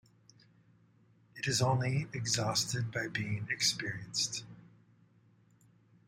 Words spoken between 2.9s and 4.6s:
by being experienced.